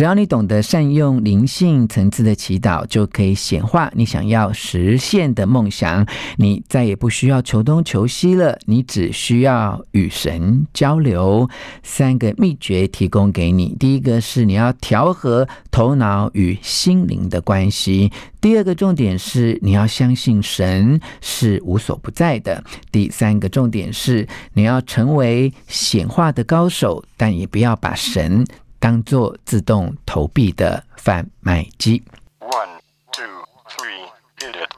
[0.00, 6.06] 只要你懂得善用灵性层次的祈祷，就可以显化你想要实现的梦想。
[6.38, 11.46] 你再也不需要求东求西了，你只需要与神交流。
[11.82, 28.46] 三个秘诀提供给你：第一个是你要调和头脑与心灵的关系；第二个重点是你要相信神是无所不在的；第三个重点是你要成为显化的高手，但也不要把神。
[28.80, 32.02] 当做自动投币的贩卖机。
[32.40, 32.80] One,
[33.12, 33.26] two,
[33.68, 34.70] three, hit it.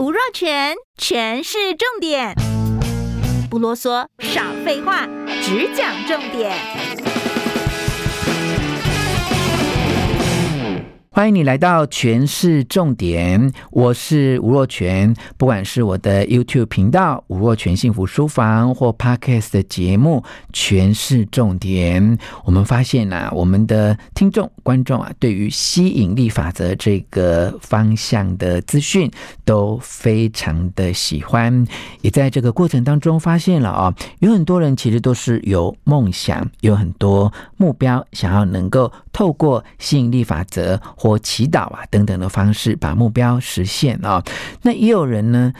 [0.00, 2.34] 吴若全，全是重点，
[3.48, 5.06] 不啰嗦，少废话，
[5.42, 6.52] 只讲重点。
[11.18, 15.12] 欢迎你来到全市重点，我是吴若全。
[15.36, 29.10] 不管是我的 YouTube 频道吴若全幸福书房或 Podcast 的节目《权式重点》，我们发现啊，我们的听众观众啊，对于吸引力法则这个方向的资讯
[29.44, 31.66] 都非常的喜欢。
[32.00, 44.22] 也在这个过程当中发现了啊，有很多人其实都是有梦想，有很多目标，想要能够透过吸引力法则或祈祷啊等等的方式把目标实现啊，
[44.60, 45.50] 那也有人呢，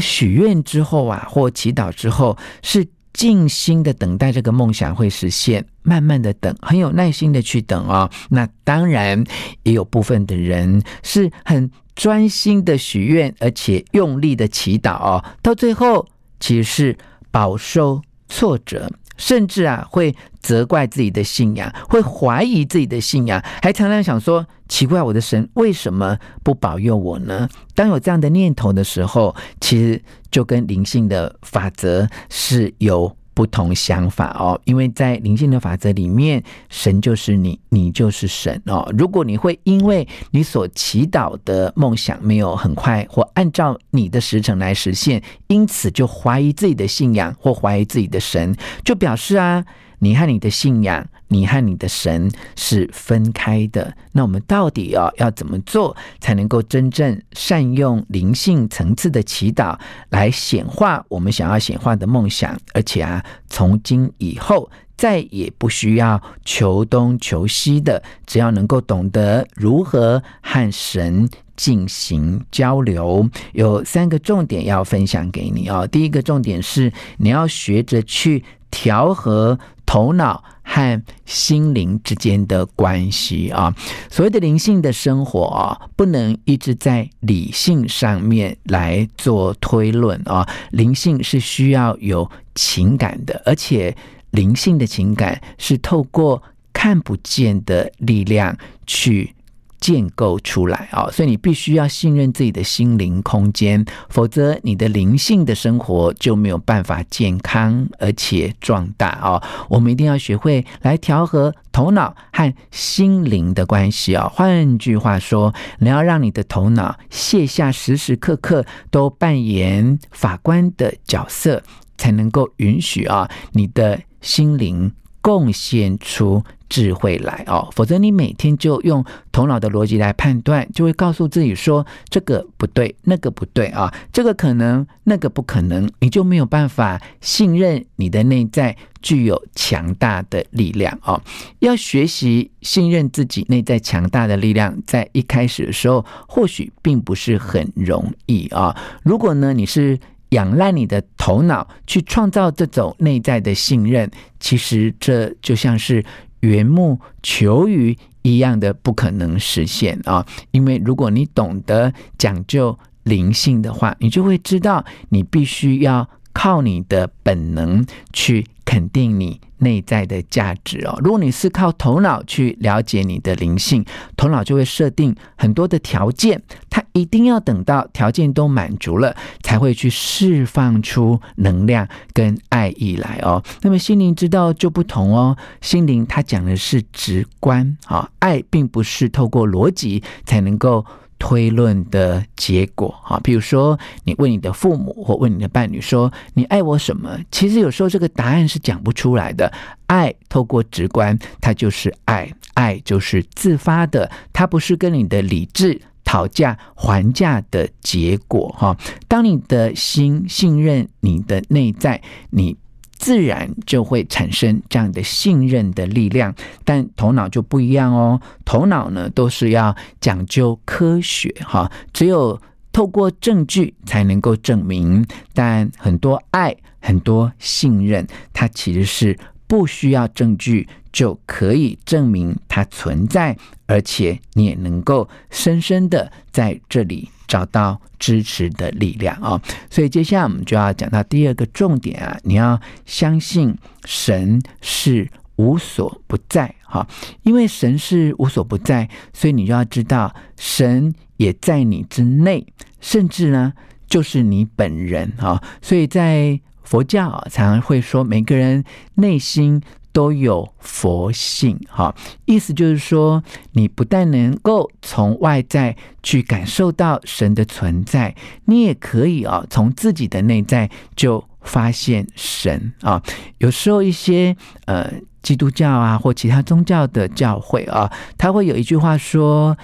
[0.00, 8.10] 许愿之后啊或祈祷之后是静心的等待这个梦想会实现，慢慢的等，很有耐心的去等啊。
[8.30, 9.22] 那当然
[9.64, 16.06] 也有部分的人是很专心的许愿，而且用力的祈祷哦，到最后
[16.40, 16.98] 其实是
[17.30, 18.90] 饱受挫折。
[19.18, 20.14] 甚至啊，会
[20.46, 27.48] 责怪自己的信仰，会怀疑自己的信仰，还常常想说：奇怪，我的神为什么不保佑我呢？
[27.74, 33.16] 当有这样的念头的时候，其实就跟灵性的法则是有。
[33.36, 38.90] 不同想法哦，因为在灵性的法则里面，神就是你，你就是神哦。
[38.96, 49.62] 如果你会因为你所祈祷的梦想没有很快或按照你的时辰来实现，因此就怀疑自己的信仰或怀疑自己的神，就表示啊。
[49.98, 53.94] 你和你的信仰，你和你的神是分开的。
[54.12, 59.78] 那我们到底要要怎么做，才能够真正善用灵性层次的祈祷，
[60.10, 62.58] 来显化我们想要显化的梦想？
[62.74, 75.86] 而且啊，从今以后再也不需要求东求西的，只要能够懂得如何和神进行交流，有三个重点要分享给你哦。
[75.86, 79.58] 第一个重点是，你要学着去调和。
[79.88, 83.72] 头脑和心灵之间的关系啊，
[84.10, 90.44] 所谓的灵性的生活啊，不能一直在理性上面来做推论啊。
[90.72, 93.96] 灵性是需要有情感的，而且
[94.32, 99.35] 灵性的情感是透过看不见的力量去。
[99.80, 109.42] 建构出来啊，所以你必须要信任自己的心灵空间，否则你的灵性的生活就没有办法健康而且壮大啊。
[109.68, 114.28] 我们一定要学会来调和头脑和心灵的关系啊。
[114.32, 121.62] 换句话说，你要让你的头脑卸下时时刻刻都扮演法官的角色，
[121.98, 141.20] 才能够允许啊你的心灵贡献出智慧来哦，否则你每天就用头脑的逻辑来判断，就会告诉自己说这个不对，那个不对啊，这个可能，那个不可能，你就没有办法信任你的内在具有强大的力量哦。
[141.60, 148.76] 要学习信任自己内在强大的力量，在一开始的时候或许并不是很容易啊。
[149.02, 149.98] 如果呢，你是。
[150.30, 154.10] 仰赖你的头脑去创造这种内在的信任，
[154.40, 156.04] 其实这就像是
[156.40, 160.26] 缘木求鱼一样的不可能实现啊！
[160.50, 171.00] 因为如果你懂得讲究灵性的话，你就会知道你必须要靠你的本能去肯定你内在的价值哦。
[171.02, 173.82] 如果你是靠头脑去了解你的灵性，
[174.16, 183.42] 头脑就会设定很多的条件，它一定要等到条件都满足了，才会去释放出能量跟爱意来哦。
[183.62, 190.84] 那么心灵之道就不同哦，心灵它讲的是直观啊，爱并不是透过逻辑才能够。
[191.18, 199.52] 推论的结果，哈，比如说你问你的父母或问你的伴侣说“你爱我什么”，其实有时候这个答案是讲不出来的。
[199.86, 208.76] 爱透过直观，它就是爱，爱就是自发的，它不是跟你的理智讨价还价的结果，哈。
[209.08, 212.56] 当你的心信任你的内在，你。
[212.98, 216.34] 自然就会产生这样的信任的力量，
[216.64, 218.20] 但头脑就不一样哦。
[218.44, 222.40] 头脑呢，都是要讲究科学哈，只有
[222.72, 225.06] 透过证据才能够证明。
[225.34, 230.66] 但很多爱、很多信任，它其实是不需要证据
[230.96, 237.10] 就可以证明它存在，而且你也能够深深的在这里。
[237.28, 243.52] 找到支持的力量啊、所以接下来我们就要讲到第二个重点啊，你要相信
[243.84, 246.86] 神是无所不在哈、
[247.24, 252.46] 因为神是无所不在，所以你就要知道神也在你之内，
[252.80, 253.52] 甚至呢
[253.88, 258.62] 就是你本人啊、哦，所以在佛教常常会说每个人
[258.94, 259.60] 内心。
[259.96, 261.94] 都有佛性，哈，
[262.26, 268.14] 意思就是说，你不但能够从外在去感受到神的存在，
[268.44, 273.02] 你也可以啊，从自己的内在就发现神啊。
[273.38, 279.56] 有时候一些呃基督教啊或其他宗教的教会啊，他会有一句话说：“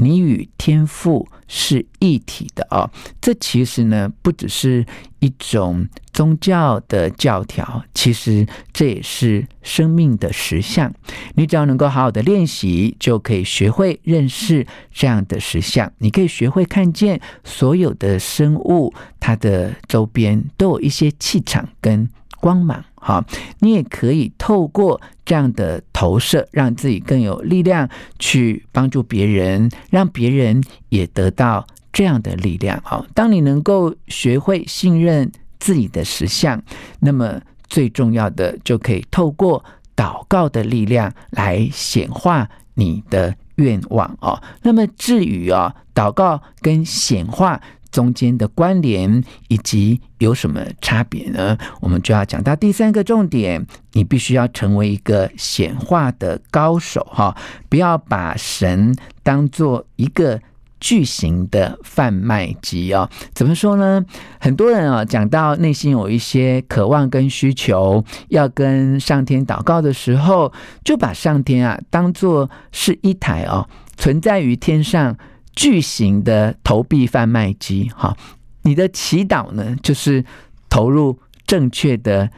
[0.00, 2.90] 你与天赋是一体的啊。”
[3.20, 4.86] 这其实呢，不只是
[5.18, 5.86] 一种。
[6.14, 10.90] 宗教的教条，其实这也是生命的实相。
[11.34, 15.92] 你只要能够好好的练习，就可以学会认识这样的实相。
[15.98, 22.08] 你可以学会看见所有的生物，它的周边都有一些气场跟
[22.38, 22.82] 光芒。
[22.94, 23.22] 好，
[23.58, 27.88] 你也可以透过这样的投射，让自己更有力量
[28.20, 32.80] 去帮助别人，让别人也得到这样的力量。
[32.84, 35.32] 好，当你能够学会信任。
[35.64, 36.62] 自己的实相，
[37.00, 37.40] 那么
[37.70, 39.64] 最重要的就可以透过
[39.96, 44.38] 祷告的力量来显化你的愿望哦。
[44.60, 47.58] 那么至于啊，祷告跟显化
[47.90, 51.56] 中间的关联以及有什么差别呢？
[51.80, 57.34] 我们就要讲到第三个重点，你必须要成为一个显化的高手哈，
[57.70, 60.38] 不要把神当做一个。
[60.84, 64.04] 巨型的贩卖机啊，怎么说呢？
[64.38, 70.52] 很多人啊，讲到内心有一些渴望跟需求，要跟上天祷告的时候，
[70.84, 73.66] 就把上天啊当做是一台哦
[73.96, 75.16] 存在于天上
[75.56, 77.90] 巨型的投币贩卖机。
[77.96, 78.14] 哈，
[78.60, 80.22] 你的祈祷呢，就是
[80.68, 82.28] 投入正确的。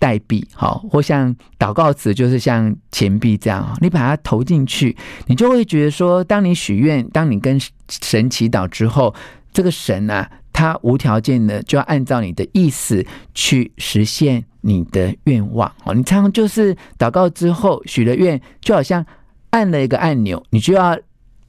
[0.00, 9.14] 代币好，或像祷告词，就是像钱币这样，你把它投进去，你就会觉得说，当你许愿，当你跟神祈祷之后，
[9.52, 13.04] 这个神啊，他无条件的就要按照你的意思
[13.34, 15.70] 去实现你的愿望。
[15.84, 19.04] 哦，你常常就是祷告之后许了愿，就好像
[19.50, 20.98] 按了一个按钮，你就要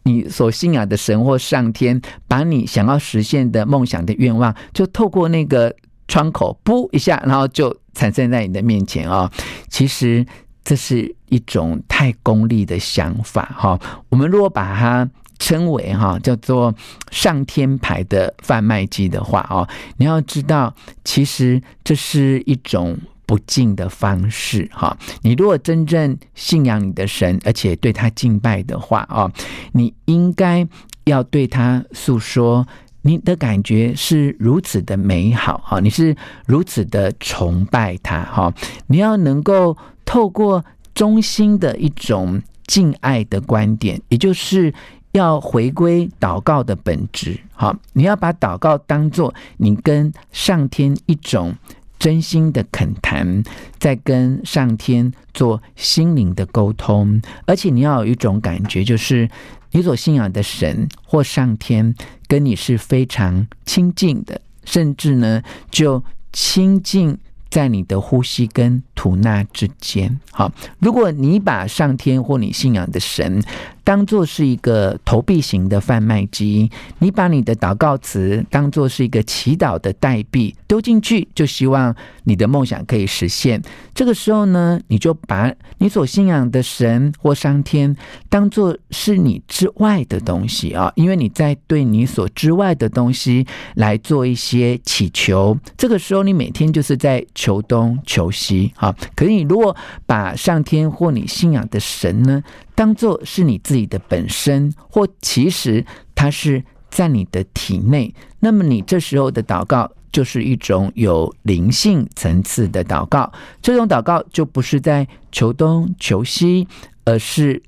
[0.04, 5.74] 你所信仰的神或上天，把你想要实现的梦想的愿望，就透过那个
[6.12, 7.76] 窗口，噗一下，然后就。
[7.94, 9.32] 产生在你的面前啊、哦，
[9.68, 10.26] 其实
[10.64, 13.78] 这是一种太功利的想法哈、
[14.08, 16.74] 我们如果把它称为哈叫做
[17.12, 24.98] 上天牌的贩卖机的话哦，你要知道，其实这是一种不敬的方式哈。
[25.24, 29.30] 你如果真正信仰你的神，而且对他敬拜的话哦，
[29.74, 30.66] 你应该
[31.04, 32.66] 要对他诉说。
[33.04, 36.16] 你的感觉是如此的美好哈，你是
[36.46, 38.54] 如此的崇拜他哈，
[38.88, 44.72] 你要能够透过衷心的一种敬爱的观点，也就是
[45.14, 51.56] 要回归祷告的本质哈，你要把祷告当作你跟上天一种
[51.98, 53.44] 真心的恳谈，
[53.80, 59.28] 在跟上天做心灵的沟通，而且你要有一种感觉，就是。
[59.72, 61.94] 你所信仰的神或上天
[62.28, 67.18] 跟你是非常亲近的，甚至呢，就亲近
[67.50, 70.20] 在你的呼吸跟吐纳之间。
[70.32, 73.44] 好，如果你把上天或你信仰的神
[73.92, 81.94] 当做是一个投币型的贩卖机，你把你的祷告词当做是一个祈祷的代币丢进去，就希望
[82.24, 83.62] 你的梦想可以实现。
[83.94, 87.94] 这个时候呢，你就把你所信仰的神或上天
[88.30, 93.46] 当做是你之外的东西啊，因为你在对你所之外的东西
[93.76, 95.58] 来做一些祈求。
[95.76, 98.96] 这个时候，你每天就是在求东求西啊。
[99.18, 102.42] 可是你如果把上天或你信仰的神呢，
[102.76, 105.86] 当做是你自己的本身，或其实
[106.16, 113.32] 它是在你的体内，那么你这时候的祷告就是一种有灵性层次的祷告。
[113.62, 116.68] 这种祷告就不是在求东求西，
[117.06, 117.62] 而是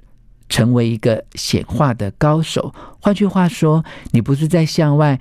[0.49, 2.73] 成为一个显化的高手。
[2.99, 5.19] 换句话说，你不是在向外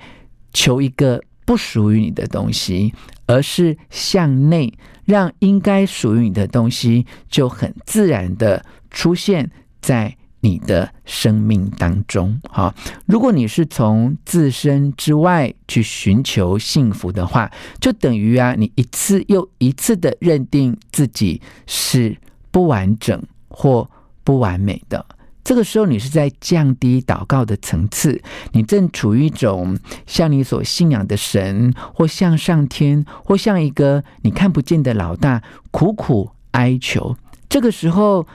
[0.53, 2.93] 求一个不属于你的东西，
[3.25, 4.73] 而是向内，
[5.05, 9.49] 让应该属于你的东西就很自然的出现
[9.83, 12.39] 在你的生命当中。
[12.49, 12.73] 哈，
[13.05, 22.17] 如果你是从自身之外去寻求幸福的话，就等于啊，你一次又一次的认定自己是
[22.49, 23.89] 不完整或
[24.23, 25.05] 不完美的。
[25.43, 28.21] 这个时候，你是在降低祷告的层次，
[28.53, 37.17] 你正处于一种像你所信仰的神，或像上天，或像一个你看不见的老大，苦苦哀求。
[37.49, 38.25] 这个时候，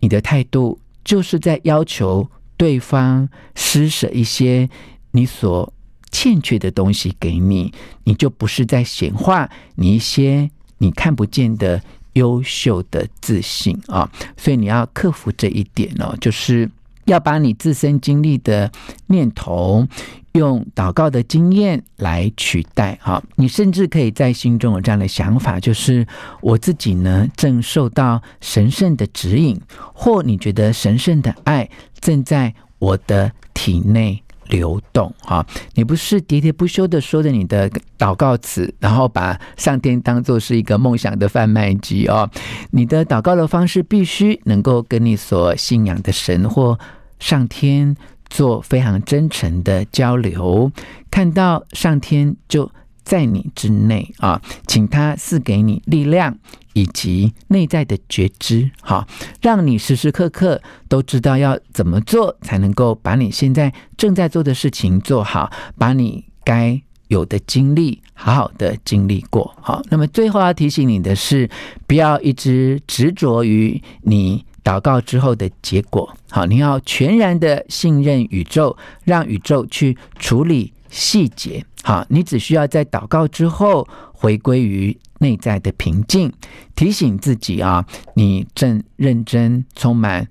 [0.00, 4.68] 你的态度就是在要求对方施舍一些
[5.12, 5.72] 你所
[6.10, 7.72] 欠缺的东西给你，
[8.04, 11.80] 你就不是在显化你一些你看不见的。
[12.14, 16.70] 优秀的自信啊，所以你要克服这一点哦，就是
[17.04, 18.70] 要把你自身经历的
[19.06, 19.86] 念头，
[20.32, 23.22] 用祷告的经验来取代哈。
[23.36, 26.06] 你甚至可以在心中有这样的想法，就是
[26.40, 29.60] 我自己呢，正受到神圣的指引，
[29.92, 31.68] 或你觉得神圣的爱
[32.00, 34.23] 正在我的体内。
[34.48, 42.28] 流动哈，你不是喋喋不休的说着你的祷告词，然后把上天当做是一个梦想的贩卖机哦。
[42.70, 46.78] 你的祷告的方式必须能够跟你所信仰的神或
[47.18, 47.96] 上天
[48.28, 50.70] 做非常真诚的交流，
[51.10, 52.70] 看到上天就
[53.04, 56.36] 在你之内啊，请他赐给你力量。
[56.76, 59.06] 以及内在的觉知，哈，
[59.40, 69.80] 让你时时刻刻都知道要怎么做，才能够把你现在正在做的事情做好，把你该有的经历好好的经历过，好。
[69.88, 71.48] 那么最后要提醒你的是，
[71.86, 84.98] 不要一直执着于你祷告之后的结果，好，你要全然的信任宇宙，让宇宙去处理细节，好，你只需要在祷告之后回归于。
[85.20, 86.30] 内在的平静，
[86.74, 90.28] 提醒自己啊，你正认真、充满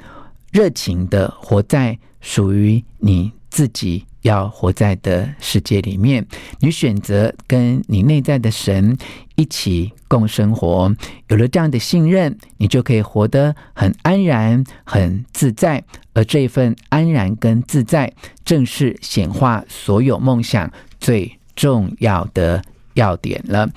[0.51, 6.23] 热情的活在属于你自己要活在的世界里面。
[6.59, 8.95] 你选择跟你内在的神
[9.35, 10.93] 一起共生活，
[11.29, 15.83] 有了这样的信任，你就可以活得很安然、很自在。
[16.13, 18.13] 而这份安然跟自在，
[18.45, 22.61] 正是显化所有梦想最重要的
[22.93, 23.69] 要点了。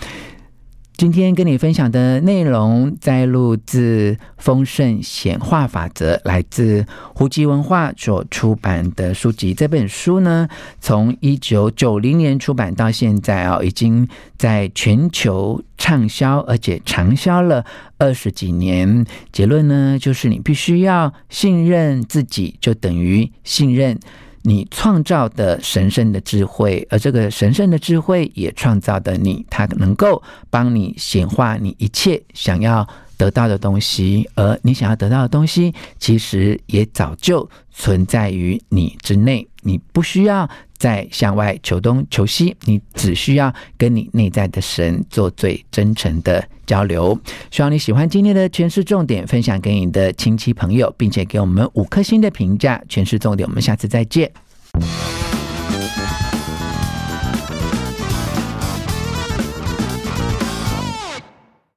[0.96, 9.52] 今天跟你分享的内容摘录自《丰盛显化法则》，来自胡吉文化所出版的书籍。
[9.52, 10.48] 这本书呢，
[10.80, 17.62] 从一九九零年出版到现在啊，已经在全球畅销，而且长销了
[17.98, 19.04] 二十几年。
[19.30, 24.00] 结论呢，就是你必须要信任自己，就等于信任。
[24.46, 32.86] 你创造的神圣的智慧，而这个神圣的智慧也创造的你，它能够帮你显化你一切想要
[33.16, 39.46] 得到的东西，而你想要得到的东西，其实也早就存在于你之内。
[39.62, 47.18] 你不需要再向外求东求西，你只需要跟你内在的神做最真诚的交流。
[47.50, 52.80] 希望你喜欢今天的诠释重点，分享给你的亲戚朋友，并且给我们五颗星的评价。
[52.88, 54.30] 诠释重点，我们下次再见。